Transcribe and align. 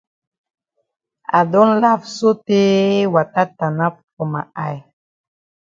I 1.37 1.39
don 1.51 1.69
laf 1.83 2.01
sotay 2.17 2.69
wata 3.13 3.41
tanap 3.57 3.93
for 4.13 4.25
ma 4.33 4.41
eye. 4.67 4.79